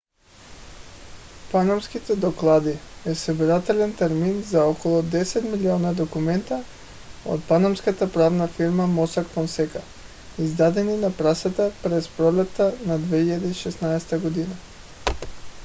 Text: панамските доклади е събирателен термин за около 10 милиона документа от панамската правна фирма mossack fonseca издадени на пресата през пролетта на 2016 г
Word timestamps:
панамските 1.49 2.15
доклади 2.15 2.71
е 3.05 3.15
събирателен 3.15 3.93
термин 3.95 4.41
за 4.43 4.63
около 4.63 5.01
10 5.01 5.51
милиона 5.51 5.93
документа 5.93 6.63
от 7.25 7.47
панамската 7.47 8.13
правна 8.13 8.47
фирма 8.47 8.87
mossack 8.87 9.29
fonseca 9.35 9.81
издадени 10.39 10.97
на 10.97 11.11
пресата 11.17 11.71
през 11.83 12.07
пролетта 12.17 12.73
на 12.87 12.99
2016 12.99 14.45
г 15.07 15.15